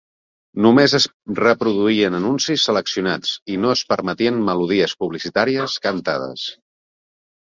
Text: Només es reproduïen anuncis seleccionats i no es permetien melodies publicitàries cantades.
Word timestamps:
Només 0.65 0.95
es 0.99 1.03
reproduïen 1.39 2.17
anuncis 2.19 2.65
seleccionats 2.69 3.35
i 3.57 3.61
no 3.67 3.75
es 3.75 3.83
permetien 3.93 4.41
melodies 4.51 4.97
publicitàries 5.05 5.77
cantades. 5.89 6.49